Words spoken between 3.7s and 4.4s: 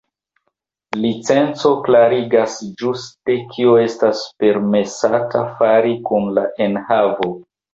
estas